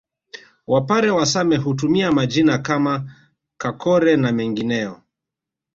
[0.67, 3.11] Wapare wa Same hutumia majina kama
[3.57, 5.01] Kakore na mengineyo